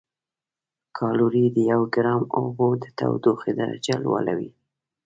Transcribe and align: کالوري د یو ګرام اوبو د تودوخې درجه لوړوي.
کالوري 0.97 1.45
د 1.55 1.57
یو 1.71 1.81
ګرام 1.95 2.21
اوبو 2.39 2.67
د 2.83 2.85
تودوخې 2.97 3.51
درجه 3.59 3.95
لوړوي. 4.03 4.49